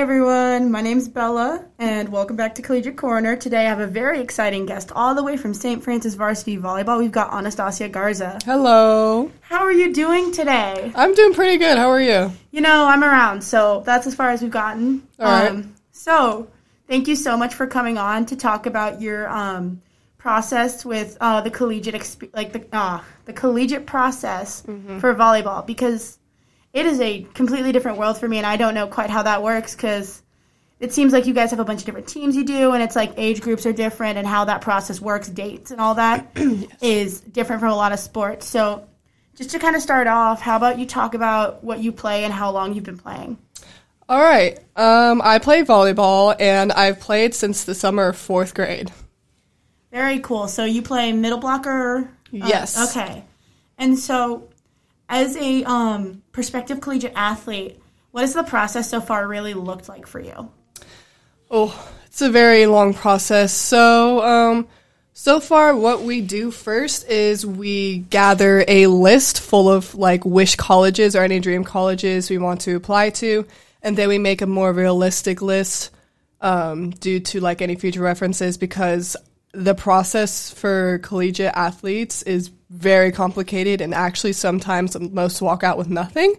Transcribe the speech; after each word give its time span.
everyone, 0.00 0.70
my 0.70 0.80
name's 0.80 1.10
Bella, 1.10 1.62
and 1.78 2.08
welcome 2.08 2.34
back 2.34 2.54
to 2.54 2.62
Collegiate 2.62 2.96
Corner. 2.96 3.36
Today 3.36 3.66
I 3.66 3.68
have 3.68 3.80
a 3.80 3.86
very 3.86 4.20
exciting 4.20 4.64
guest 4.64 4.90
all 4.94 5.14
the 5.14 5.22
way 5.22 5.36
from 5.36 5.52
St. 5.52 5.84
Francis 5.84 6.14
Varsity 6.14 6.56
Volleyball. 6.56 6.98
We've 6.98 7.12
got 7.12 7.34
Anastasia 7.34 7.86
Garza. 7.86 8.38
Hello. 8.46 9.30
How 9.42 9.58
are 9.58 9.70
you 9.70 9.92
doing 9.92 10.32
today? 10.32 10.90
I'm 10.94 11.14
doing 11.14 11.34
pretty 11.34 11.58
good. 11.58 11.76
How 11.76 11.90
are 11.90 12.00
you? 12.00 12.32
You 12.50 12.62
know, 12.62 12.86
I'm 12.86 13.04
around, 13.04 13.44
so 13.44 13.82
that's 13.84 14.06
as 14.06 14.14
far 14.14 14.30
as 14.30 14.40
we've 14.40 14.50
gotten. 14.50 15.06
All 15.18 15.26
right. 15.26 15.50
Um, 15.50 15.74
so, 15.92 16.48
thank 16.88 17.06
you 17.06 17.14
so 17.14 17.36
much 17.36 17.52
for 17.52 17.66
coming 17.66 17.98
on 17.98 18.24
to 18.26 18.36
talk 18.36 18.64
about 18.64 19.02
your 19.02 19.28
um, 19.28 19.82
process 20.16 20.82
with 20.82 21.18
uh, 21.20 21.42
the 21.42 21.50
collegiate, 21.50 21.94
exp- 21.94 22.34
like 22.34 22.54
the 22.54 22.64
uh, 22.72 23.02
the 23.26 23.34
collegiate 23.34 23.84
process 23.84 24.62
for 24.98 25.14
volleyball, 25.14 25.66
because 25.66 26.18
it 26.72 26.86
is 26.86 27.00
a 27.00 27.22
completely 27.34 27.72
different 27.72 27.98
world 27.98 28.18
for 28.18 28.28
me, 28.28 28.38
and 28.38 28.46
I 28.46 28.56
don't 28.56 28.74
know 28.74 28.86
quite 28.86 29.10
how 29.10 29.22
that 29.24 29.42
works 29.42 29.74
because 29.74 30.22
it 30.78 30.92
seems 30.92 31.12
like 31.12 31.26
you 31.26 31.34
guys 31.34 31.50
have 31.50 31.60
a 31.60 31.64
bunch 31.64 31.80
of 31.80 31.86
different 31.86 32.08
teams 32.08 32.36
you 32.36 32.44
do, 32.44 32.72
and 32.72 32.82
it's 32.82 32.96
like 32.96 33.12
age 33.16 33.40
groups 33.40 33.66
are 33.66 33.72
different, 33.72 34.18
and 34.18 34.26
how 34.26 34.44
that 34.46 34.60
process 34.60 35.00
works, 35.00 35.28
dates 35.28 35.70
and 35.70 35.80
all 35.80 35.94
that 35.96 36.30
is 36.82 37.20
different 37.20 37.60
from 37.60 37.70
a 37.70 37.76
lot 37.76 37.92
of 37.92 37.98
sports. 37.98 38.46
So, 38.46 38.86
just 39.36 39.50
to 39.50 39.58
kind 39.58 39.74
of 39.76 39.82
start 39.82 40.06
off, 40.06 40.40
how 40.40 40.56
about 40.56 40.78
you 40.78 40.86
talk 40.86 41.14
about 41.14 41.64
what 41.64 41.80
you 41.80 41.92
play 41.92 42.24
and 42.24 42.32
how 42.32 42.50
long 42.50 42.74
you've 42.74 42.84
been 42.84 42.98
playing? 42.98 43.38
All 44.08 44.20
right. 44.20 44.58
Um, 44.76 45.22
I 45.24 45.38
play 45.38 45.62
volleyball, 45.62 46.34
and 46.38 46.72
I've 46.72 47.00
played 47.00 47.34
since 47.34 47.64
the 47.64 47.74
summer 47.74 48.08
of 48.08 48.16
fourth 48.16 48.54
grade. 48.54 48.90
Very 49.92 50.18
cool. 50.20 50.46
So 50.48 50.64
you 50.64 50.82
play 50.82 51.12
middle 51.12 51.38
blocker? 51.38 52.10
Uh, 52.32 52.46
Yes. 52.46 52.90
okay. 52.96 53.24
And 53.78 53.98
so, 53.98 54.49
as 55.10 55.36
a 55.36 55.64
um, 55.64 56.22
prospective 56.32 56.80
collegiate 56.80 57.12
athlete, 57.16 57.78
what 58.12 58.22
has 58.22 58.32
the 58.32 58.44
process 58.44 58.88
so 58.88 59.00
far 59.00 59.26
really 59.26 59.54
looked 59.54 59.88
like 59.88 60.06
for 60.06 60.20
you? 60.20 60.50
Oh, 61.50 61.90
it's 62.06 62.22
a 62.22 62.30
very 62.30 62.66
long 62.66 62.94
process. 62.94 63.52
So, 63.52 64.22
um, 64.22 64.68
so 65.12 65.40
far, 65.40 65.76
what 65.76 66.02
we 66.02 66.20
do 66.20 66.52
first 66.52 67.08
is 67.08 67.44
we 67.44 67.98
gather 67.98 68.64
a 68.68 68.86
list 68.86 69.40
full 69.40 69.68
of 69.68 69.96
like 69.96 70.24
wish 70.24 70.54
colleges 70.54 71.16
or 71.16 71.24
any 71.24 71.40
dream 71.40 71.64
colleges 71.64 72.30
we 72.30 72.38
want 72.38 72.62
to 72.62 72.76
apply 72.76 73.10
to, 73.10 73.46
and 73.82 73.98
then 73.98 74.08
we 74.08 74.18
make 74.18 74.42
a 74.42 74.46
more 74.46 74.72
realistic 74.72 75.42
list 75.42 75.90
um, 76.40 76.90
due 76.90 77.20
to 77.20 77.40
like 77.40 77.60
any 77.60 77.74
future 77.74 78.00
references 78.00 78.56
because 78.56 79.16
the 79.52 79.74
process 79.74 80.50
for 80.50 80.98
collegiate 81.02 81.52
athletes 81.54 82.22
is 82.22 82.50
very 82.70 83.10
complicated 83.10 83.80
and 83.80 83.92
actually 83.92 84.32
sometimes 84.32 84.98
most 84.98 85.42
walk 85.42 85.64
out 85.64 85.76
with 85.76 85.88
nothing. 85.88 86.34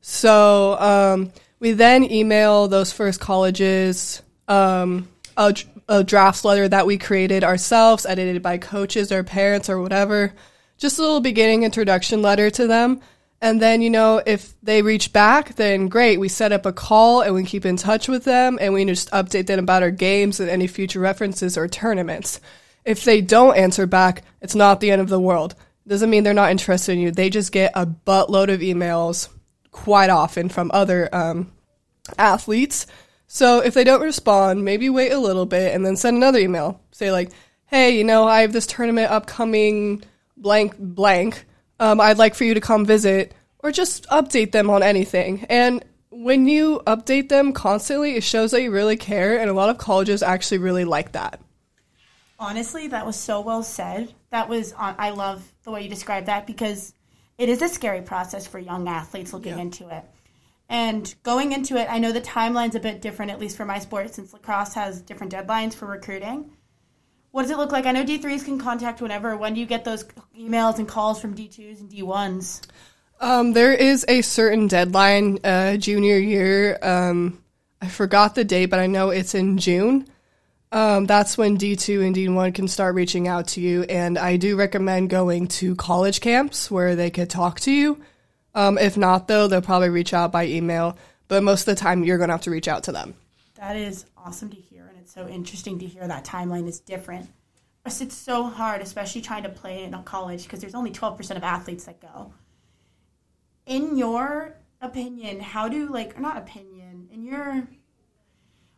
So 0.00 0.78
um, 0.78 1.32
we 1.60 1.72
then 1.72 2.10
email 2.10 2.68
those 2.68 2.92
first 2.92 3.20
colleges 3.20 4.22
um, 4.46 5.08
a, 5.36 5.54
a 5.88 6.02
draft 6.02 6.44
letter 6.44 6.68
that 6.68 6.86
we 6.86 6.98
created 6.98 7.44
ourselves, 7.44 8.06
edited 8.06 8.42
by 8.42 8.58
coaches 8.58 9.12
or 9.12 9.22
parents 9.22 9.68
or 9.68 9.80
whatever. 9.80 10.32
Just 10.78 10.98
a 10.98 11.02
little 11.02 11.20
beginning 11.20 11.64
introduction 11.64 12.22
letter 12.22 12.50
to 12.50 12.66
them. 12.66 13.00
And 13.40 13.62
then, 13.62 13.82
you 13.82 13.90
know, 13.90 14.20
if 14.24 14.54
they 14.62 14.82
reach 14.82 15.12
back, 15.12 15.54
then 15.54 15.88
great. 15.88 16.18
We 16.18 16.28
set 16.28 16.50
up 16.50 16.66
a 16.66 16.72
call 16.72 17.22
and 17.22 17.34
we 17.34 17.44
keep 17.44 17.64
in 17.64 17.76
touch 17.76 18.08
with 18.08 18.24
them 18.24 18.58
and 18.60 18.74
we 18.74 18.84
just 18.84 19.10
update 19.12 19.46
them 19.46 19.60
about 19.60 19.84
our 19.84 19.92
games 19.92 20.40
and 20.40 20.50
any 20.50 20.66
future 20.66 20.98
references 20.98 21.56
or 21.56 21.68
tournaments. 21.68 22.40
If 22.84 23.04
they 23.04 23.20
don't 23.20 23.56
answer 23.56 23.86
back, 23.86 24.24
it's 24.40 24.56
not 24.56 24.80
the 24.80 24.90
end 24.90 25.00
of 25.00 25.08
the 25.08 25.20
world. 25.20 25.54
Doesn't 25.86 26.10
mean 26.10 26.24
they're 26.24 26.34
not 26.34 26.50
interested 26.50 26.92
in 26.92 26.98
you. 26.98 27.10
They 27.12 27.30
just 27.30 27.52
get 27.52 27.72
a 27.74 27.86
buttload 27.86 28.52
of 28.52 28.60
emails 28.60 29.28
quite 29.70 30.10
often 30.10 30.48
from 30.48 30.70
other 30.74 31.08
um, 31.14 31.52
athletes. 32.18 32.86
So 33.28 33.60
if 33.60 33.74
they 33.74 33.84
don't 33.84 34.02
respond, 34.02 34.64
maybe 34.64 34.90
wait 34.90 35.12
a 35.12 35.18
little 35.18 35.46
bit 35.46 35.74
and 35.74 35.86
then 35.86 35.96
send 35.96 36.16
another 36.16 36.38
email. 36.38 36.80
Say 36.90 37.12
like, 37.12 37.30
"Hey, 37.66 37.96
you 37.96 38.04
know, 38.04 38.26
I 38.26 38.40
have 38.40 38.52
this 38.52 38.66
tournament 38.66 39.10
upcoming, 39.10 40.02
blank 40.36 40.76
blank. 40.78 41.46
Um, 41.80 42.00
I'd 42.00 42.18
like 42.18 42.34
for 42.34 42.44
you 42.44 42.54
to 42.54 42.60
come 42.60 42.84
visit, 42.84 43.34
or 43.60 43.72
just 43.72 44.06
update 44.08 44.52
them 44.52 44.70
on 44.70 44.82
anything." 44.82 45.46
And 45.48 45.84
when 46.10 46.46
you 46.46 46.80
update 46.86 47.28
them 47.28 47.52
constantly, 47.52 48.16
it 48.16 48.24
shows 48.24 48.50
that 48.50 48.62
you 48.62 48.70
really 48.70 48.96
care, 48.96 49.38
and 49.38 49.50
a 49.50 49.54
lot 49.54 49.70
of 49.70 49.78
colleges 49.78 50.22
actually 50.22 50.58
really 50.58 50.84
like 50.84 51.12
that. 51.12 51.40
Honestly, 52.40 52.86
that 52.88 53.04
was 53.04 53.16
so 53.16 53.40
well 53.40 53.62
said. 53.62 54.14
That 54.30 54.48
was 54.48 54.72
on, 54.72 54.94
I 54.98 55.10
love 55.10 55.52
the 55.64 55.70
way 55.70 55.82
you 55.82 55.88
described 55.88 56.26
that 56.28 56.46
because 56.46 56.94
it 57.36 57.48
is 57.48 57.62
a 57.62 57.68
scary 57.68 58.02
process 58.02 58.46
for 58.46 58.58
young 58.58 58.88
athletes 58.88 59.32
looking 59.32 59.58
into 59.58 59.88
it. 59.88 60.04
And 60.68 61.12
going 61.22 61.52
into 61.52 61.76
it, 61.76 61.88
I 61.90 61.98
know 61.98 62.12
the 62.12 62.20
timeline's 62.20 62.74
a 62.74 62.80
bit 62.80 63.00
different, 63.00 63.32
at 63.32 63.40
least 63.40 63.56
for 63.56 63.64
my 63.64 63.78
sport, 63.78 64.14
since 64.14 64.32
lacrosse 64.32 64.74
has 64.74 65.00
different 65.00 65.32
deadlines 65.32 65.74
for 65.74 65.86
recruiting. 65.86 66.50
What 67.30 67.42
does 67.42 67.50
it 67.50 67.58
look 67.58 67.72
like? 67.72 67.86
I 67.86 67.92
know 67.92 68.04
D3s 68.04 68.44
can 68.44 68.58
contact 68.58 69.00
whenever. 69.00 69.36
When 69.36 69.54
do 69.54 69.60
you 69.60 69.66
get 69.66 69.84
those 69.84 70.04
emails 70.38 70.78
and 70.78 70.88
calls 70.88 71.20
from 71.20 71.34
D2s 71.34 71.80
and 71.80 71.90
D1s? 71.90 72.62
Um, 73.20 73.52
there 73.52 73.72
is 73.72 74.04
a 74.08 74.22
certain 74.22 74.66
deadline, 74.68 75.38
uh, 75.44 75.76
junior 75.76 76.18
year. 76.18 76.78
Um, 76.80 77.42
I 77.82 77.88
forgot 77.88 78.34
the 78.34 78.44
date, 78.44 78.66
but 78.66 78.78
I 78.78 78.86
know 78.86 79.10
it's 79.10 79.34
in 79.34 79.58
June. 79.58 80.08
Um, 80.70 81.06
that's 81.06 81.38
when 81.38 81.56
D2 81.56 82.06
and 82.06 82.14
D1 82.14 82.54
can 82.54 82.68
start 82.68 82.94
reaching 82.94 83.26
out 83.26 83.48
to 83.48 83.60
you. 83.60 83.84
And 83.84 84.18
I 84.18 84.36
do 84.36 84.56
recommend 84.56 85.10
going 85.10 85.48
to 85.48 85.74
college 85.76 86.20
camps 86.20 86.70
where 86.70 86.94
they 86.94 87.10
could 87.10 87.30
talk 87.30 87.60
to 87.60 87.72
you. 87.72 88.00
Um, 88.54 88.78
if 88.78 88.96
not, 88.96 89.28
though, 89.28 89.48
they'll 89.48 89.62
probably 89.62 89.88
reach 89.88 90.12
out 90.12 90.32
by 90.32 90.46
email. 90.46 90.98
But 91.28 91.42
most 91.42 91.62
of 91.62 91.76
the 91.76 91.80
time, 91.80 92.04
you're 92.04 92.18
going 92.18 92.28
to 92.28 92.34
have 92.34 92.42
to 92.42 92.50
reach 92.50 92.68
out 92.68 92.84
to 92.84 92.92
them. 92.92 93.14
That 93.56 93.76
is 93.76 94.04
awesome 94.16 94.50
to 94.50 94.56
hear, 94.56 94.67
so 95.18 95.28
interesting 95.28 95.80
to 95.80 95.86
hear 95.86 96.06
that 96.06 96.24
timeline 96.24 96.68
is 96.68 96.78
different. 96.78 97.28
It's 97.84 98.00
it's 98.00 98.14
so 98.14 98.44
hard, 98.44 98.82
especially 98.82 99.20
trying 99.20 99.42
to 99.42 99.48
play 99.48 99.82
in 99.82 99.94
a 99.94 100.02
college 100.02 100.44
because 100.44 100.60
there's 100.60 100.76
only 100.76 100.92
12% 100.92 101.36
of 101.36 101.42
athletes 101.42 101.86
that 101.86 102.00
go. 102.00 102.32
In 103.66 103.96
your 103.96 104.54
opinion, 104.80 105.40
how 105.40 105.68
do 105.68 105.88
like 105.88 106.16
or 106.16 106.20
not 106.20 106.36
opinion? 106.36 107.08
In 107.12 107.24
your 107.24 107.66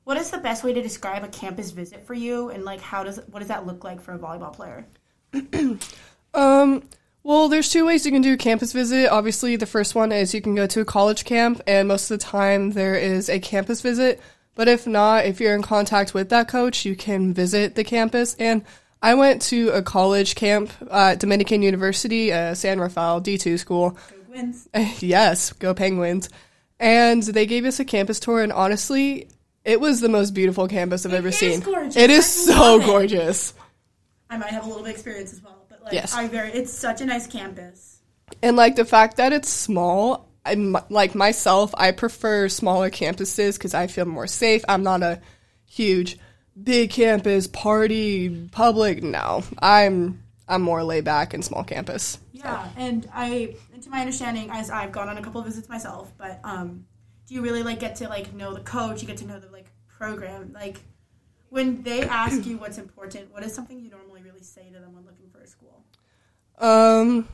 what 0.04 0.16
is 0.16 0.30
the 0.30 0.38
best 0.38 0.64
way 0.64 0.72
to 0.72 0.80
describe 0.80 1.24
a 1.24 1.28
campus 1.28 1.72
visit 1.72 2.06
for 2.06 2.14
you, 2.14 2.48
and 2.48 2.64
like 2.64 2.80
how 2.80 3.04
does 3.04 3.20
what 3.30 3.40
does 3.40 3.48
that 3.48 3.66
look 3.66 3.84
like 3.84 4.00
for 4.00 4.14
a 4.14 4.18
volleyball 4.18 4.52
player? 4.52 4.86
Um, 6.32 6.84
well, 7.24 7.48
there's 7.48 7.70
two 7.70 7.84
ways 7.84 8.06
you 8.06 8.12
can 8.12 8.22
do 8.22 8.34
a 8.34 8.36
campus 8.36 8.72
visit. 8.72 9.08
Obviously, 9.10 9.56
the 9.56 9.66
first 9.66 9.96
one 9.96 10.12
is 10.12 10.32
you 10.32 10.40
can 10.40 10.54
go 10.54 10.68
to 10.68 10.80
a 10.80 10.84
college 10.84 11.24
camp, 11.24 11.60
and 11.66 11.88
most 11.88 12.08
of 12.08 12.20
the 12.20 12.24
time 12.24 12.70
there 12.70 12.94
is 12.94 13.28
a 13.28 13.40
campus 13.40 13.80
visit. 13.80 14.20
But 14.54 14.68
if 14.68 14.86
not, 14.86 15.24
if 15.24 15.40
you're 15.40 15.54
in 15.54 15.62
contact 15.62 16.12
with 16.14 16.28
that 16.30 16.48
coach, 16.48 16.84
you 16.84 16.94
can 16.96 17.32
visit 17.32 17.74
the 17.76 17.84
campus. 17.84 18.34
And 18.38 18.64
I 19.02 19.14
went 19.14 19.40
to 19.42 19.70
a 19.70 19.82
college 19.82 20.34
camp 20.34 20.70
at 20.90 21.18
Dominican 21.20 21.62
University, 21.62 22.32
uh, 22.32 22.54
San 22.54 22.78
Rafael 22.80 23.20
D2 23.22 23.58
school. 23.58 23.96
Wins. 24.28 24.68
yes, 25.00 25.52
go 25.54 25.72
Penguins. 25.74 26.28
And 26.78 27.22
they 27.22 27.46
gave 27.46 27.64
us 27.64 27.78
a 27.80 27.84
campus 27.84 28.20
tour, 28.20 28.42
and 28.42 28.52
honestly, 28.52 29.28
it 29.64 29.80
was 29.80 30.00
the 30.00 30.08
most 30.08 30.32
beautiful 30.32 30.66
campus 30.68 31.04
I've 31.04 31.12
ever 31.12 31.28
is 31.28 31.36
seen. 31.38 31.60
gorgeous. 31.60 31.96
It 31.96 32.10
is 32.10 32.24
I 32.48 32.52
so 32.54 32.80
it. 32.80 32.86
gorgeous. 32.86 33.54
I 34.30 34.38
might 34.38 34.50
have 34.50 34.64
a 34.64 34.68
little 34.68 34.82
bit 34.82 34.90
of 34.90 34.94
experience 34.96 35.32
as 35.32 35.42
well, 35.42 35.66
but 35.68 35.82
like 35.82 35.92
Yes. 35.92 36.14
I 36.14 36.28
very 36.28 36.52
it's 36.52 36.72
such 36.72 37.00
a 37.00 37.06
nice 37.06 37.26
campus. 37.26 37.98
And 38.42 38.56
like 38.56 38.76
the 38.76 38.84
fact 38.84 39.16
that 39.18 39.32
it's 39.32 39.48
small, 39.50 40.29
I'm 40.44 40.76
like 40.88 41.14
myself, 41.14 41.74
I 41.76 41.92
prefer 41.92 42.48
smaller 42.48 42.90
campuses 42.90 43.54
because 43.54 43.74
I 43.74 43.86
feel 43.86 44.06
more 44.06 44.26
safe. 44.26 44.64
I'm 44.68 44.82
not 44.82 45.02
a 45.02 45.20
huge, 45.66 46.18
big 46.60 46.90
campus 46.90 47.46
party 47.46 48.48
public. 48.50 49.02
No, 49.02 49.44
I'm 49.60 50.22
I'm 50.48 50.62
more 50.62 50.82
laid 50.82 51.04
back 51.04 51.34
in 51.34 51.42
small 51.42 51.62
campus. 51.62 52.18
Yeah, 52.32 52.68
and 52.76 53.08
I, 53.12 53.54
and 53.72 53.82
to 53.82 53.90
my 53.90 54.00
understanding, 54.00 54.48
as 54.50 54.70
I've 54.70 54.92
gone 54.92 55.08
on 55.08 55.18
a 55.18 55.22
couple 55.22 55.40
of 55.40 55.46
visits 55.46 55.68
myself, 55.68 56.12
but 56.18 56.40
um, 56.42 56.86
do 57.28 57.34
you 57.34 57.42
really 57.42 57.62
like 57.62 57.78
get 57.78 57.96
to 57.96 58.08
like 58.08 58.32
know 58.32 58.52
the 58.54 58.60
coach? 58.60 59.00
You 59.00 59.06
get 59.06 59.18
to 59.18 59.26
know 59.26 59.38
the 59.38 59.48
like 59.50 59.66
program. 59.86 60.52
Like 60.52 60.80
when 61.50 61.82
they 61.82 62.02
ask 62.02 62.46
you 62.46 62.56
what's 62.56 62.78
important, 62.78 63.32
what 63.32 63.44
is 63.44 63.54
something 63.54 63.78
you 63.78 63.90
normally 63.90 64.22
really 64.22 64.42
say 64.42 64.68
to 64.72 64.80
them 64.80 64.94
when 64.94 65.04
looking 65.04 65.28
for 65.30 65.40
a 65.40 65.46
school? 65.46 65.84
Um, 66.58 67.28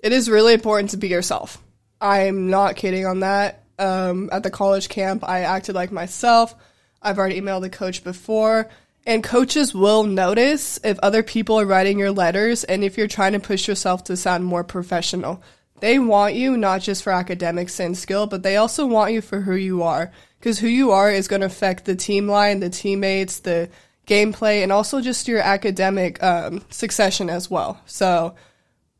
it 0.00 0.12
is 0.12 0.28
really 0.28 0.54
important 0.54 0.90
to 0.90 0.96
be 0.96 1.08
yourself. 1.08 1.62
I'm 2.00 2.48
not 2.48 2.76
kidding 2.76 3.06
on 3.06 3.20
that. 3.20 3.64
Um, 3.78 4.28
at 4.32 4.42
the 4.42 4.50
college 4.50 4.88
camp, 4.88 5.24
I 5.24 5.40
acted 5.40 5.74
like 5.74 5.92
myself. 5.92 6.54
I've 7.02 7.18
already 7.18 7.40
emailed 7.40 7.62
the 7.62 7.70
coach 7.70 8.04
before. 8.04 8.68
And 9.06 9.24
coaches 9.24 9.74
will 9.74 10.04
notice 10.04 10.78
if 10.84 10.98
other 10.98 11.22
people 11.22 11.58
are 11.58 11.66
writing 11.66 11.98
your 11.98 12.10
letters 12.12 12.64
and 12.64 12.84
if 12.84 12.98
you're 12.98 13.08
trying 13.08 13.32
to 13.32 13.40
push 13.40 13.66
yourself 13.66 14.04
to 14.04 14.16
sound 14.16 14.44
more 14.44 14.64
professional. 14.64 15.42
They 15.80 15.98
want 15.98 16.34
you 16.34 16.58
not 16.58 16.82
just 16.82 17.02
for 17.02 17.12
academics 17.12 17.80
and 17.80 17.96
skill, 17.96 18.26
but 18.26 18.42
they 18.42 18.56
also 18.56 18.86
want 18.86 19.14
you 19.14 19.22
for 19.22 19.40
who 19.40 19.54
you 19.54 19.82
are. 19.82 20.12
Because 20.38 20.58
who 20.58 20.68
you 20.68 20.90
are 20.90 21.10
is 21.10 21.28
going 21.28 21.40
to 21.40 21.46
affect 21.46 21.86
the 21.86 21.96
team 21.96 22.28
line, 22.28 22.60
the 22.60 22.70
teammates, 22.70 23.40
the 23.40 23.70
gameplay, 24.06 24.62
and 24.62 24.72
also 24.72 25.00
just 25.00 25.28
your 25.28 25.40
academic 25.40 26.22
um, 26.22 26.62
succession 26.70 27.30
as 27.30 27.50
well. 27.50 27.80
So, 27.86 28.34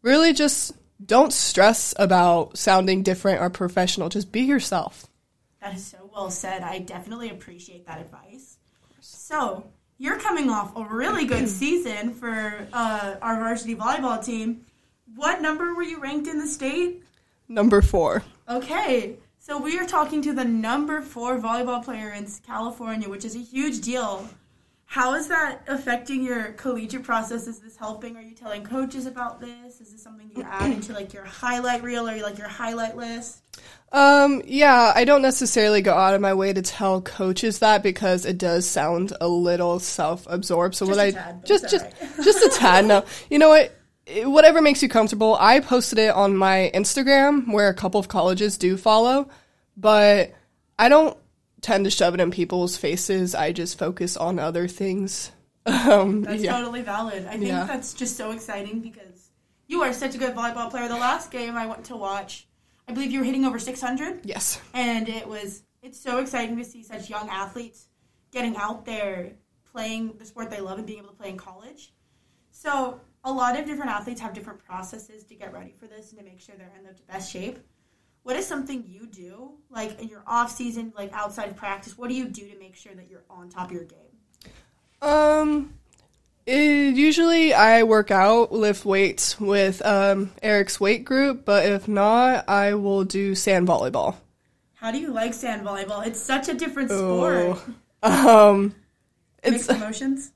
really 0.03 0.33
just 0.33 0.73
don't 1.05 1.33
stress 1.33 1.95
about 1.99 2.59
sounding 2.59 3.03
different 3.03 3.41
or 3.41 3.51
professional. 3.51 4.09
Just 4.09 4.33
be 4.33 4.41
yourself. 4.41 5.07
That 5.61 5.75
is 5.75 5.85
so 5.85 6.11
well 6.13 6.31
said. 6.31 6.63
I 6.63 6.79
definitely 6.79 7.31
appreciate 7.31 7.87
that 7.87 8.01
advice. 8.01 8.59
So, 9.01 9.65
you're 9.99 10.19
coming 10.19 10.49
off 10.49 10.75
a 10.77 10.83
really 10.85 11.27
good 11.27 11.49
season 11.49 12.15
for 12.15 12.67
uh, 12.73 13.17
our 13.21 13.37
varsity 13.37 13.77
volleyball 13.77 14.25
team. 14.25 14.65
What 15.15 15.43
number 15.43 15.75
were 15.75 15.83
you 15.83 16.01
ranked 16.01 16.27
in 16.27 16.39
the 16.39 16.47
state? 16.47 17.03
Number 17.49 17.83
four. 17.83 18.23
Okay, 18.49 19.17
so 19.39 19.59
we 19.59 19.79
are 19.79 19.87
talking 19.87 20.23
to 20.23 20.33
the 20.33 20.45
number 20.45 21.03
four 21.03 21.39
volleyball 21.39 21.85
player 21.85 22.13
in 22.13 22.27
California, 22.47 23.09
which 23.09 23.25
is 23.25 23.35
a 23.35 23.41
huge 23.41 23.81
deal. 23.81 24.27
How 24.91 25.15
is 25.15 25.29
that 25.29 25.61
affecting 25.69 26.25
your 26.25 26.47
collegiate 26.55 27.05
process? 27.05 27.47
Is 27.47 27.61
this 27.61 27.77
helping? 27.77 28.17
Are 28.17 28.23
you 28.23 28.35
telling 28.35 28.65
coaches 28.65 29.07
about 29.07 29.41
this? 29.41 29.81
Is 29.81 29.93
this 29.93 30.03
something 30.03 30.29
you 30.35 30.43
add 30.43 30.69
into 30.73 30.93
like 30.93 31.13
your 31.13 31.23
highlight 31.23 31.85
reel 31.85 32.09
or 32.09 32.17
like 32.17 32.39
your 32.39 32.49
highlight 32.49 32.97
list? 32.97 33.39
Um, 33.93 34.43
yeah, 34.45 34.93
I 34.93 35.05
don't 35.05 35.23
necessarily 35.23 35.81
go 35.81 35.95
out 35.95 36.15
of 36.15 36.21
my 36.21 36.35
way 36.35 36.53
to 36.53 36.61
tell 36.61 37.01
coaches 37.03 37.61
that 37.61 37.85
because 37.85 38.27
it 38.27 38.37
does 38.37 38.67
sound 38.67 39.13
a 39.21 39.29
little 39.29 39.79
self-absorbed. 39.79 40.75
So 40.75 40.87
Just 40.87 40.99
what 40.99 41.05
a 41.05 41.07
I 41.07 41.11
tad, 41.13 41.47
just 41.47 41.71
just 41.71 41.85
alright. 41.85 42.25
just 42.25 42.43
a 42.43 42.59
tad. 42.59 42.85
No, 42.85 43.05
you 43.31 43.39
know 43.39 43.51
what? 43.51 43.73
Whatever 44.25 44.61
makes 44.61 44.83
you 44.83 44.89
comfortable. 44.89 45.37
I 45.39 45.61
posted 45.61 46.01
it 46.01 46.13
on 46.13 46.37
my 46.37 46.69
Instagram 46.75 47.53
where 47.53 47.69
a 47.69 47.75
couple 47.75 48.01
of 48.01 48.09
colleges 48.09 48.59
do 48.59 48.77
follow, 48.77 49.29
but 49.77 50.35
I 50.81 50.89
don't 50.89 51.17
tend 51.61 51.85
to 51.85 51.91
shove 51.91 52.15
it 52.15 52.21
in 52.21 52.31
people's 52.31 52.77
faces. 52.77 53.35
I 53.35 53.53
just 53.53 53.79
focus 53.79 54.17
on 54.17 54.39
other 54.39 54.69
things. 54.69 55.33
Um, 55.67 56.23
That's 56.23 56.43
yeah. 56.43 56.53
totally 56.59 56.81
valid. 56.81 57.27
I 57.27 57.33
think 57.33 57.45
Yeah. 57.49 57.65
that's 57.65 57.93
just 57.93 58.17
so 58.17 58.31
exciting 58.31 58.81
because 58.81 59.29
you 59.69 59.83
are 59.83 59.93
such 59.93 60.15
a 60.15 60.19
good 60.19 60.35
volleyball 60.35 60.71
player. 60.71 60.89
The 60.89 60.95
last 60.97 61.31
game 61.31 61.55
I 61.55 61.67
went 61.67 61.85
to 61.85 61.97
watch, 61.97 62.49
I 62.89 62.93
believe 62.93 63.11
you 63.13 63.19
were 63.21 63.27
hitting 63.27 63.45
over 63.45 63.59
600, 63.59 64.21
Yes. 64.25 64.59
and 64.73 65.07
it 65.09 65.29
was 65.29 65.63
it's 65.83 66.01
so 66.01 66.19
exciting 66.19 66.57
to 66.57 66.65
see 66.65 66.83
such 66.83 67.11
young 67.11 67.29
athletes 67.29 67.89
getting 68.33 68.57
out 68.57 68.87
there 68.87 69.33
playing 69.71 70.15
the 70.19 70.25
sport 70.25 70.49
they 70.51 70.61
love 70.61 70.79
and 70.79 70.87
being 70.87 70.99
able 71.01 71.11
to 71.11 71.15
play 71.15 71.29
in 71.29 71.37
college. 71.37 71.93
So 72.51 72.99
a 73.23 73.31
lot 73.33 73.59
of 73.59 73.67
different 73.67 73.91
athletes 73.91 74.21
have 74.23 74.33
different 74.33 74.65
processes 74.65 75.25
to 75.25 75.35
get 75.35 75.53
ready 75.53 75.75
for 75.79 75.87
this 75.87 76.11
and 76.11 76.19
to 76.21 76.25
make 76.25 76.41
sure 76.41 76.55
they're 76.57 76.73
in 76.79 76.85
the 76.85 76.95
best 77.07 77.31
shape. 77.31 77.59
What 78.23 78.37
is 78.37 78.47
something 78.47 78.85
you 78.87 79.07
do, 79.07 79.53
like 79.71 80.01
in 80.01 80.09
your 80.09 80.23
off 80.27 80.51
season, 80.51 80.93
like 80.97 81.13
outside 81.13 81.49
of 81.49 81.57
practice? 81.57 81.97
What 81.97 82.09
do 82.09 82.15
you 82.15 82.29
do 82.29 82.49
to 82.49 82.59
make 82.59 82.77
sure 82.77 82.95
that 82.95 83.11
you're 83.11 83.25
on 83.31 83.49
top 83.49 83.67
of 83.69 83.73
your 83.73 83.85
game? 83.85 83.99
Um, 85.03 85.73
it, 86.47 86.95
usually 86.95 87.55
I 87.55 87.85
work 87.85 88.11
out, 88.11 88.53
lift 88.53 88.85
weights 88.85 89.41
with 89.41 89.85
um, 89.85 90.33
Eric's 90.43 90.79
weight 90.79 91.05
group, 91.05 91.45
but 91.45 91.65
if 91.67 91.89
not, 91.89 92.49
I 92.49 92.75
will 92.75 93.05
do 93.05 93.35
sand 93.35 93.67
volleyball. 93.67 94.17
How 94.75 94.91
do 94.91 94.99
you 94.99 95.13
like 95.13 95.35
sand 95.35 95.67
volleyball? 95.67 96.07
It's 96.07 96.21
such 96.21 96.49
a 96.49 96.55
different 96.55 96.91
sport. 96.91 97.59
Um, 98.03 98.75
Mixed 99.45 99.69
it's 99.69 99.79
emotions. 99.79 100.33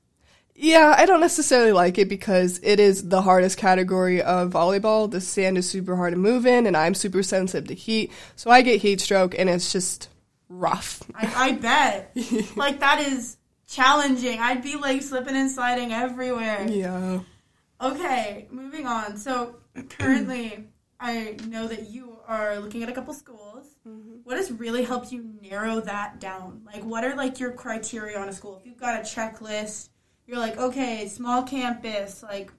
Yeah, 0.57 0.95
I 0.97 1.05
don't 1.05 1.19
necessarily 1.19 1.73
like 1.73 1.97
it 1.97 2.07
because 2.07 2.61
it 2.63 2.79
is 2.79 3.09
the 3.09 3.21
hardest 3.21 3.57
category 3.57 4.21
of 4.21 4.51
volleyball. 4.51 5.11
The 5.11 5.19
sand 5.19 5.57
is 5.57 5.69
super 5.69 5.97
hard 5.97 6.13
to 6.13 6.17
move 6.19 6.45
in, 6.45 6.65
and 6.65 6.77
I'm 6.77 6.93
super 6.93 7.23
sensitive 7.23 7.67
to 7.67 7.73
heat, 7.75 8.11
so 8.37 8.49
I 8.49 8.61
get 8.61 8.81
heat 8.81 9.01
stroke, 9.01 9.37
and 9.37 9.49
it's 9.49 9.73
just 9.73 10.09
rough. 10.47 11.03
I, 11.13 11.49
I 11.49 11.51
bet. 11.53 12.15
like 12.55 12.79
that 12.79 13.01
is 13.01 13.35
challenging. 13.67 14.39
I'd 14.39 14.63
be 14.63 14.77
like 14.77 15.01
slipping 15.01 15.35
and 15.35 15.51
sliding 15.51 15.91
everywhere. 15.91 16.65
Yeah. 16.69 17.19
Okay, 17.81 18.47
moving 18.49 18.87
on. 18.87 19.17
So 19.17 19.57
currently, 19.89 20.65
I 21.01 21.35
know 21.47 21.67
that 21.67 21.89
you 21.89 22.17
are 22.27 22.59
looking 22.59 22.81
at 22.81 22.89
a 22.89 22.93
couple 22.93 23.13
schools. 23.13 23.67
Mm-hmm. 23.85 24.19
What 24.23 24.37
has 24.37 24.51
really 24.51 24.83
helped 24.83 25.11
you 25.11 25.29
narrow 25.41 25.81
that 25.81 26.21
down? 26.21 26.61
Like, 26.65 26.83
what 26.83 27.03
are 27.03 27.15
like 27.15 27.41
your 27.41 27.51
criteria 27.51 28.17
on 28.17 28.29
a 28.29 28.33
school? 28.33 28.57
If 28.57 28.65
you've 28.65 28.79
got 28.79 28.99
a 28.99 29.03
checklist, 29.03 29.89
you're 30.27 30.39
like, 30.39 30.57
okay, 30.57 31.07
small 31.07 31.43
campus, 31.43 32.23
like 32.23 32.51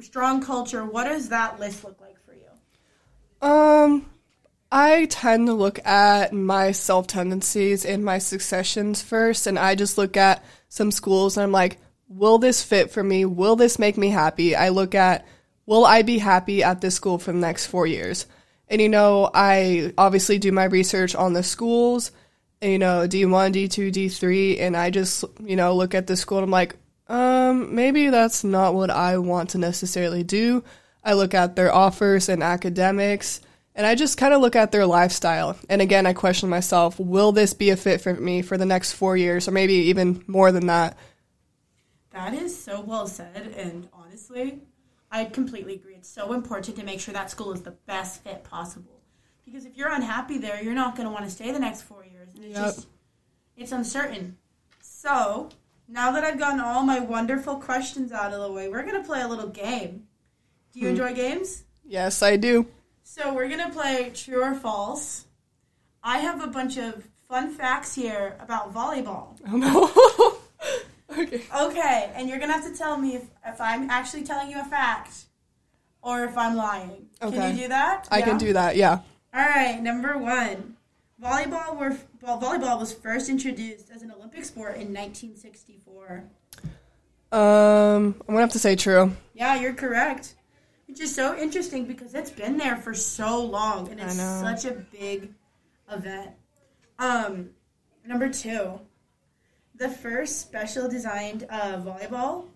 strong 0.00 0.42
culture. 0.42 0.84
What 0.84 1.04
does 1.04 1.28
that 1.28 1.60
list 1.60 1.84
look 1.84 2.00
like 2.00 2.16
for 2.24 2.34
you? 2.34 3.48
Um, 3.48 4.06
I 4.70 5.06
tend 5.06 5.46
to 5.46 5.54
look 5.54 5.84
at 5.86 6.32
my 6.32 6.72
self 6.72 7.06
tendencies 7.06 7.84
and 7.84 8.04
my 8.04 8.18
successions 8.18 9.02
first, 9.02 9.46
and 9.46 9.58
I 9.58 9.74
just 9.74 9.96
look 9.98 10.16
at 10.16 10.44
some 10.68 10.90
schools 10.90 11.36
and 11.36 11.44
I'm 11.44 11.52
like, 11.52 11.78
will 12.08 12.38
this 12.38 12.62
fit 12.62 12.90
for 12.90 13.02
me? 13.02 13.24
Will 13.24 13.56
this 13.56 13.78
make 13.78 13.96
me 13.96 14.08
happy? 14.08 14.56
I 14.56 14.70
look 14.70 14.94
at, 14.94 15.26
will 15.66 15.84
I 15.84 16.02
be 16.02 16.18
happy 16.18 16.62
at 16.62 16.80
this 16.80 16.94
school 16.94 17.18
for 17.18 17.32
the 17.32 17.38
next 17.38 17.66
four 17.66 17.86
years? 17.86 18.26
And 18.68 18.80
you 18.80 18.88
know, 18.88 19.30
I 19.32 19.92
obviously 19.96 20.38
do 20.38 20.50
my 20.50 20.64
research 20.64 21.14
on 21.14 21.32
the 21.32 21.42
schools, 21.42 22.10
you 22.60 22.78
know, 22.78 23.06
D1, 23.06 23.52
D2, 23.52 23.92
D3, 23.92 24.60
and 24.60 24.76
I 24.76 24.90
just, 24.90 25.24
you 25.42 25.56
know, 25.56 25.74
look 25.74 25.94
at 25.94 26.06
the 26.06 26.16
school 26.16 26.38
and 26.38 26.44
I'm 26.44 26.50
like, 26.50 26.76
um, 27.08 27.74
maybe 27.74 28.08
that's 28.08 28.42
not 28.44 28.74
what 28.74 28.90
I 28.90 29.18
want 29.18 29.50
to 29.50 29.58
necessarily 29.58 30.22
do. 30.22 30.64
I 31.04 31.12
look 31.12 31.34
at 31.34 31.54
their 31.54 31.72
offers 31.72 32.28
and 32.28 32.42
academics, 32.42 33.40
and 33.76 33.86
I 33.86 33.94
just 33.94 34.18
kind 34.18 34.34
of 34.34 34.40
look 34.40 34.56
at 34.56 34.72
their 34.72 34.86
lifestyle. 34.86 35.56
And 35.68 35.80
again, 35.80 36.06
I 36.06 36.14
question 36.14 36.48
myself, 36.48 36.98
will 36.98 37.30
this 37.30 37.54
be 37.54 37.70
a 37.70 37.76
fit 37.76 38.00
for 38.00 38.14
me 38.14 38.42
for 38.42 38.58
the 38.58 38.66
next 38.66 38.92
four 38.92 39.16
years, 39.16 39.46
or 39.46 39.52
maybe 39.52 39.74
even 39.74 40.24
more 40.26 40.50
than 40.50 40.66
that? 40.66 40.96
That 42.10 42.34
is 42.34 42.58
so 42.58 42.80
well 42.80 43.06
said, 43.06 43.54
and 43.56 43.88
honestly, 43.92 44.62
I 45.10 45.26
completely 45.26 45.74
agree. 45.74 45.94
It's 45.94 46.08
so 46.08 46.32
important 46.32 46.76
to 46.76 46.84
make 46.84 46.98
sure 46.98 47.14
that 47.14 47.30
school 47.30 47.52
is 47.52 47.62
the 47.62 47.76
best 47.86 48.24
fit 48.24 48.42
possible. 48.42 48.95
Because 49.46 49.64
if 49.64 49.76
you're 49.76 49.88
unhappy 49.88 50.38
there, 50.38 50.62
you're 50.62 50.74
not 50.74 50.96
going 50.96 51.08
to 51.08 51.12
want 51.12 51.24
to 51.24 51.30
stay 51.30 51.52
the 51.52 51.58
next 51.58 51.82
four 51.82 52.04
years. 52.04 52.34
And 52.34 52.44
It's 52.44 52.54
Yep. 52.58 52.64
just, 52.64 52.86
it's 53.56 53.72
uncertain. 53.72 54.36
So, 54.82 55.48
now 55.88 56.10
that 56.12 56.24
I've 56.24 56.38
gotten 56.38 56.60
all 56.60 56.82
my 56.82 56.98
wonderful 56.98 57.56
questions 57.56 58.12
out 58.12 58.34
of 58.34 58.42
the 58.42 58.52
way, 58.52 58.68
we're 58.68 58.82
going 58.82 59.00
to 59.00 59.06
play 59.06 59.22
a 59.22 59.28
little 59.28 59.48
game. 59.48 60.08
Do 60.72 60.80
you 60.80 60.86
hmm. 60.86 60.90
enjoy 60.90 61.14
games? 61.14 61.64
Yes, 61.84 62.22
I 62.22 62.36
do. 62.36 62.66
So, 63.04 63.32
we're 63.32 63.48
going 63.48 63.64
to 63.64 63.72
play 63.72 64.10
true 64.12 64.42
or 64.42 64.54
false. 64.54 65.26
I 66.02 66.18
have 66.18 66.42
a 66.42 66.48
bunch 66.48 66.76
of 66.76 67.08
fun 67.28 67.50
facts 67.50 67.94
here 67.94 68.36
about 68.40 68.72
volleyball. 68.72 69.36
Oh 69.48 69.56
no. 69.56 70.38
okay. 71.22 71.42
Okay, 71.54 72.10
and 72.14 72.28
you're 72.28 72.38
gonna 72.38 72.52
have 72.52 72.70
to 72.70 72.76
tell 72.76 72.96
me 72.96 73.16
if, 73.16 73.22
if 73.46 73.60
I'm 73.60 73.90
actually 73.90 74.24
telling 74.24 74.50
you 74.50 74.60
a 74.60 74.64
fact 74.64 75.26
or 76.02 76.24
if 76.24 76.36
I'm 76.36 76.56
lying. 76.56 77.08
Okay. 77.22 77.36
Can 77.36 77.56
you 77.56 77.62
do 77.64 77.68
that? 77.68 78.08
I 78.10 78.22
can 78.22 78.38
do 78.38 78.52
that, 78.52 78.76
yeah. 78.76 79.00
All 79.36 79.44
right, 79.44 79.82
number 79.82 80.16
one. 80.16 80.76
Volleyball 81.22 81.76
were 81.76 81.94
well, 82.22 82.40
volleyball 82.40 82.80
was 82.80 82.94
first 82.94 83.28
introduced 83.28 83.90
as 83.90 84.00
an 84.00 84.10
Olympic 84.10 84.46
sport 84.46 84.76
in 84.76 84.94
1964. 84.94 86.24
Um, 87.32 87.38
I'm 87.38 88.14
gonna 88.26 88.40
have 88.40 88.52
to 88.52 88.58
say 88.58 88.76
true. 88.76 89.12
Yeah, 89.34 89.60
you're 89.60 89.74
correct. 89.74 90.36
Which 90.88 91.02
is 91.02 91.14
so 91.14 91.36
interesting 91.36 91.84
because 91.84 92.14
it's 92.14 92.30
been 92.30 92.56
there 92.56 92.76
for 92.76 92.94
so 92.94 93.44
long 93.44 93.90
and 93.90 94.00
it's 94.00 94.16
such 94.16 94.64
a 94.64 94.72
big 94.72 95.34
event. 95.92 96.30
Um, 96.98 97.50
number 98.06 98.30
two, 98.30 98.80
the 99.74 99.90
first 99.90 100.40
special 100.40 100.88
designed 100.88 101.46
uh, 101.50 101.76
volleyball 101.76 102.46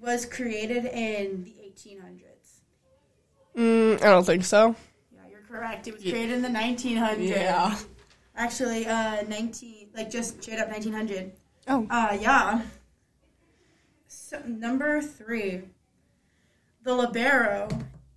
was 0.00 0.24
created 0.24 0.86
in 0.86 1.44
the 1.44 1.50
1800s. 1.50 2.60
Mm, 3.54 4.02
I 4.02 4.06
don't 4.06 4.24
think 4.24 4.44
so. 4.44 4.74
Correct. 5.50 5.88
It 5.88 5.94
was 5.94 6.02
created 6.02 6.30
in 6.30 6.42
the 6.42 6.48
1900s. 6.48 7.28
Yeah. 7.28 7.76
Actually, 8.36 8.86
uh, 8.86 9.22
19 9.22 9.88
like 9.94 10.10
just 10.10 10.42
straight 10.42 10.60
up 10.60 10.68
1900. 10.68 11.32
Oh. 11.68 11.86
Uh, 11.90 12.16
yeah. 12.20 12.62
So, 14.06 14.40
number 14.46 15.02
three, 15.02 15.62
the 16.82 16.94
libero 16.94 17.68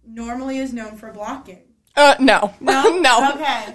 normally 0.05 0.59
is 0.59 0.73
known 0.73 0.95
for 0.95 1.11
blocking. 1.11 1.72
Uh, 1.95 2.15
no. 2.19 2.53
No, 2.59 2.97
no. 2.99 3.31
Okay. 3.35 3.73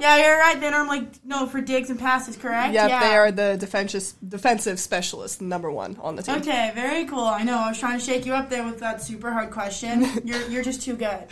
Yeah, 0.00 0.16
you're 0.16 0.38
right. 0.38 0.58
They're 0.58 0.70
normally 0.70 1.08
no 1.24 1.46
for 1.46 1.60
digs 1.60 1.90
and 1.90 1.98
passes. 1.98 2.36
Correct. 2.36 2.72
Yep, 2.72 2.88
yeah. 2.88 3.00
they 3.00 3.14
are 3.14 3.30
the 3.30 3.56
defensive 3.58 4.14
defensive 4.26 4.80
specialist, 4.80 5.42
number 5.42 5.70
one 5.70 5.98
on 6.00 6.16
the 6.16 6.22
team. 6.22 6.36
Okay, 6.36 6.72
very 6.74 7.04
cool. 7.04 7.24
I 7.24 7.42
know. 7.42 7.58
I 7.58 7.68
was 7.68 7.78
trying 7.78 7.98
to 7.98 8.04
shake 8.04 8.24
you 8.24 8.32
up 8.32 8.48
there 8.48 8.64
with 8.64 8.80
that 8.80 9.02
super 9.02 9.32
hard 9.32 9.50
question. 9.50 10.06
You're 10.24 10.48
you're 10.48 10.62
just 10.62 10.82
too 10.82 10.96
good. 10.96 11.26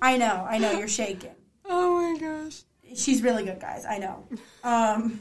I 0.00 0.16
know. 0.16 0.46
I 0.48 0.58
know. 0.58 0.72
You're 0.72 0.88
shaking. 0.88 1.30
Oh 1.72 2.14
my 2.14 2.18
gosh. 2.18 2.62
She's 2.96 3.22
really 3.22 3.44
good, 3.44 3.60
guys. 3.60 3.84
I 3.88 3.98
know. 3.98 4.26
Um, 4.64 5.20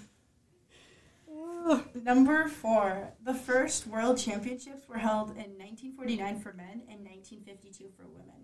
number 1.93 2.47
four. 2.47 3.13
The 3.23 3.35
first 3.35 3.85
World 3.85 4.17
Championships 4.17 4.87
were 4.87 4.97
held 4.97 5.29
in 5.29 5.59
1949 5.59 6.39
for 6.39 6.53
men 6.53 6.81
and 6.89 7.05
1952 7.05 7.89
for 7.95 8.07
women. 8.07 8.38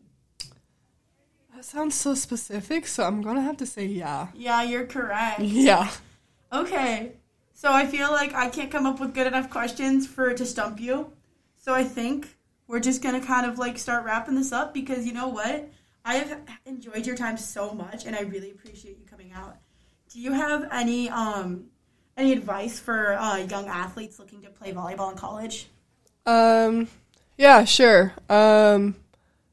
That 1.55 1.63
sounds 1.65 1.95
so 1.95 2.15
specific, 2.15 2.85
so 2.85 3.03
I'm 3.05 3.21
gonna 3.21 3.41
have 3.41 3.57
to 3.57 3.65
say 3.65 3.85
yeah. 3.85 4.27
Yeah, 4.33 4.63
you're 4.63 4.85
correct. 4.85 5.39
Yeah. 5.39 5.89
Okay. 6.51 7.13
So 7.53 7.71
I 7.71 7.85
feel 7.85 8.11
like 8.11 8.33
I 8.33 8.49
can't 8.49 8.69
come 8.69 8.85
up 8.85 8.99
with 8.99 9.13
good 9.13 9.27
enough 9.27 9.49
questions 9.49 10.05
for 10.05 10.33
to 10.33 10.45
stump 10.45 10.79
you. 10.79 11.11
So 11.57 11.73
I 11.73 11.83
think 11.83 12.35
we're 12.67 12.81
just 12.81 13.01
gonna 13.01 13.21
kind 13.21 13.45
of 13.45 13.57
like 13.57 13.77
start 13.77 14.03
wrapping 14.03 14.35
this 14.35 14.51
up 14.51 14.73
because 14.73 15.05
you 15.05 15.13
know 15.13 15.29
what? 15.29 15.69
I 16.03 16.15
have 16.15 16.39
enjoyed 16.65 17.07
your 17.07 17.15
time 17.15 17.37
so 17.37 17.73
much 17.73 18.05
and 18.05 18.15
I 18.15 18.21
really 18.21 18.51
appreciate 18.51 18.97
you 18.99 19.05
coming 19.05 19.31
out 19.31 19.57
do 20.15 20.21
you 20.21 20.31
have 20.31 20.67
any 20.71 21.09
um 21.09 21.65
any 22.17 22.31
advice 22.31 22.79
for 22.79 23.13
uh, 23.13 23.37
young 23.37 23.67
athletes 23.67 24.17
looking 24.17 24.41
to 24.41 24.49
play 24.49 24.71
volleyball 24.71 25.11
in 25.11 25.17
college? 25.17 25.67
Um, 26.25 26.87
yeah, 27.37 27.65
sure. 27.65 28.13
Um, 28.29 28.95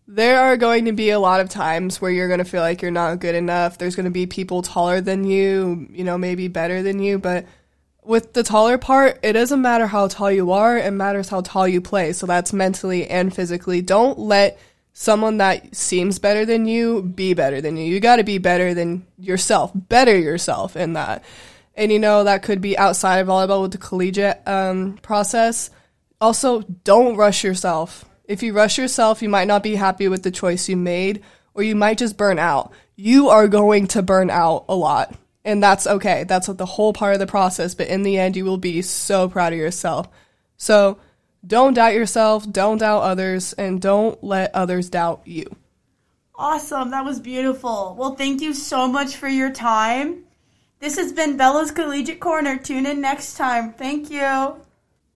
there 0.06 0.40
are 0.40 0.56
going 0.56 0.86
to 0.86 0.92
be 0.92 1.10
a 1.10 1.20
lot 1.20 1.40
of 1.40 1.48
times 1.48 2.00
where 2.00 2.10
you're 2.10 2.28
going 2.28 2.38
to 2.38 2.44
feel 2.44 2.60
like 2.60 2.82
you're 2.82 2.90
not 2.90 3.20
good 3.20 3.34
enough. 3.34 3.78
There's 3.78 3.96
going 3.96 4.04
to 4.04 4.10
be 4.10 4.26
people 4.26 4.62
taller 4.62 5.00
than 5.00 5.24
you, 5.24 5.86
you 5.90 6.04
know, 6.04 6.18
maybe 6.18 6.48
better 6.48 6.82
than 6.82 7.00
you, 7.00 7.18
but 7.18 7.46
with 8.04 8.32
the 8.32 8.42
taller 8.42 8.78
part, 8.78 9.20
it 9.22 9.32
doesn't 9.34 9.62
matter 9.62 9.86
how 9.86 10.08
tall 10.08 10.30
you 10.30 10.50
are, 10.52 10.76
it 10.76 10.90
matters 10.90 11.28
how 11.28 11.40
tall 11.40 11.68
you 11.68 11.80
play. 11.80 12.12
So 12.12 12.26
that's 12.26 12.52
mentally 12.52 13.06
and 13.06 13.34
physically. 13.34 13.80
Don't 13.80 14.18
let 14.18 14.58
someone 14.92 15.38
that 15.38 15.74
seems 15.74 16.18
better 16.18 16.44
than 16.44 16.66
you 16.66 17.02
be 17.02 17.34
better 17.34 17.60
than 17.60 17.76
you. 17.76 17.84
You 17.84 18.00
got 18.00 18.16
to 18.16 18.24
be 18.24 18.38
better 18.38 18.74
than 18.74 19.06
yourself. 19.18 19.70
Better 19.74 20.18
yourself 20.18 20.76
in 20.76 20.94
that. 20.94 21.24
And 21.74 21.90
you 21.90 21.98
know, 21.98 22.24
that 22.24 22.42
could 22.42 22.60
be 22.60 22.76
outside 22.76 23.18
of 23.18 23.28
volleyball 23.28 23.62
with 23.62 23.72
the 23.72 23.78
collegiate 23.78 24.46
um, 24.46 24.98
process. 24.98 25.70
Also, 26.20 26.60
don't 26.84 27.16
rush 27.16 27.44
yourself. 27.44 28.04
If 28.32 28.42
you 28.42 28.54
rush 28.54 28.78
yourself, 28.78 29.20
you 29.20 29.28
might 29.28 29.46
not 29.46 29.62
be 29.62 29.74
happy 29.74 30.08
with 30.08 30.22
the 30.22 30.30
choice 30.30 30.68
you 30.68 30.76
made, 30.76 31.22
or 31.52 31.62
you 31.62 31.76
might 31.76 31.98
just 31.98 32.16
burn 32.16 32.38
out. 32.38 32.72
You 32.96 33.28
are 33.28 33.46
going 33.46 33.86
to 33.88 34.00
burn 34.00 34.30
out 34.30 34.64
a 34.70 34.74
lot. 34.74 35.14
And 35.44 35.62
that's 35.62 35.86
okay. 35.86 36.24
That's 36.24 36.46
the 36.46 36.64
whole 36.64 36.94
part 36.94 37.12
of 37.12 37.20
the 37.20 37.26
process. 37.26 37.74
But 37.74 37.88
in 37.88 38.04
the 38.04 38.16
end, 38.16 38.34
you 38.34 38.46
will 38.46 38.56
be 38.56 38.80
so 38.80 39.28
proud 39.28 39.52
of 39.52 39.58
yourself. 39.58 40.08
So 40.56 40.98
don't 41.46 41.74
doubt 41.74 41.92
yourself, 41.92 42.50
don't 42.50 42.78
doubt 42.78 43.02
others, 43.02 43.52
and 43.52 43.82
don't 43.82 44.22
let 44.24 44.54
others 44.54 44.88
doubt 44.88 45.20
you. 45.26 45.44
Awesome. 46.34 46.90
That 46.90 47.04
was 47.04 47.20
beautiful. 47.20 47.94
Well, 47.98 48.14
thank 48.14 48.40
you 48.40 48.54
so 48.54 48.88
much 48.88 49.16
for 49.16 49.28
your 49.28 49.50
time. 49.50 50.24
This 50.80 50.96
has 50.96 51.12
been 51.12 51.36
Bella's 51.36 51.70
Collegiate 51.70 52.20
Corner. 52.20 52.56
Tune 52.56 52.86
in 52.86 53.02
next 53.02 53.34
time. 53.34 53.74
Thank 53.74 54.10
you. 54.10 54.56